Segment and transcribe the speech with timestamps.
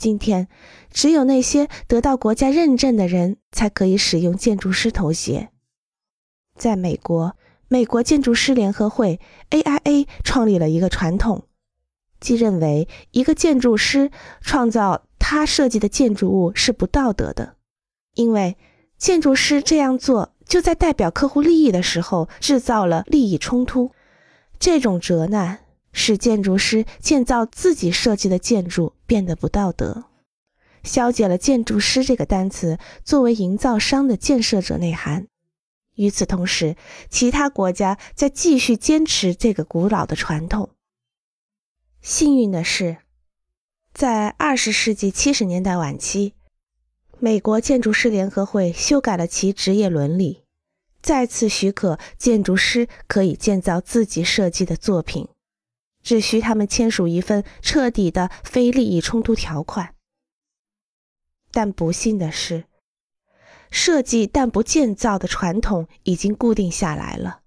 [0.00, 0.48] 今天，
[0.90, 5.52] 只有那些得到国家认证的人才可以使用建筑师头衔。
[6.56, 7.36] 在美国，
[7.68, 11.44] 美国建筑师联合会 （AIA） 创立了一个传统，
[12.18, 14.10] 即认为一个建筑师
[14.40, 17.56] 创造他设计的建筑物是不道德的，
[18.14, 18.56] 因为
[18.96, 23.90] 建筑师这样做就在代表客户利益的时候制造了利益冲突。
[24.58, 25.58] 这种责难。
[26.00, 30.04] 使建筑师建造自己设计的建筑变得不道德，
[30.82, 35.28] 消解了“建筑师”这个单词作为营造商的建设者内涵。
[35.96, 36.76] 与此同时，
[37.10, 40.70] 其他国家在继续坚持这个古老的传统。
[42.00, 42.96] 幸运的是，
[43.92, 46.32] 在二十世纪七十年代晚期，
[47.18, 50.44] 美国建筑师联合会修改了其职业伦理，
[51.02, 55.28] 再次许可建筑师可以建造自己设计的作品。
[56.10, 59.94] 只需他们签署一份彻底的非利益冲突条款。
[61.52, 62.64] 但不幸的是，
[63.70, 67.39] 设计但不建造的传统已经固定下来了。